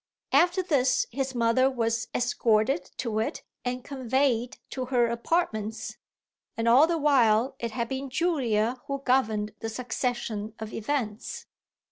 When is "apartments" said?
5.05-5.97